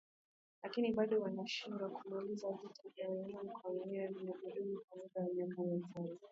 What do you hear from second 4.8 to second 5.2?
kwa muda